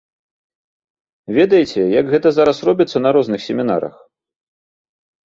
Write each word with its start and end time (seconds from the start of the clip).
Ведаеце, 1.37 1.81
як 1.99 2.05
гэта 2.13 2.27
зараз 2.37 2.57
робіцца 2.71 2.97
на 3.07 3.13
розных 3.19 3.39
семінарах. 3.47 3.95